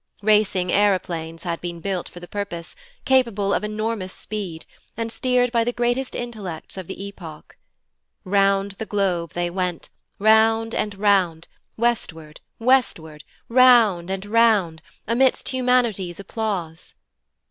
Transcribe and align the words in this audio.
Racing 0.23 0.71
aeroplanes 0.71 1.43
had 1.43 1.61
been 1.61 1.79
built 1.79 2.09
for 2.09 2.19
the 2.19 2.27
purpose, 2.27 2.75
capable 3.05 3.53
of 3.53 3.63
enormous 3.63 4.11
speed, 4.11 4.65
and 4.97 5.11
steered 5.11 5.51
by 5.51 5.63
the 5.63 5.71
greatest 5.71 6.15
intellects 6.15 6.75
of 6.75 6.87
the 6.87 7.03
epoch. 7.05 7.55
Round 8.23 8.71
the 8.71 8.87
globe 8.87 9.33
they 9.33 9.51
went, 9.51 9.89
round 10.17 10.73
and 10.73 10.95
round, 10.97 11.47
westward, 11.77 12.41
westward, 12.57 13.23
round 13.47 14.09
and 14.09 14.25
round, 14.25 14.81
amidst 15.05 15.49
humanity's 15.49 16.19
applause. 16.19 16.95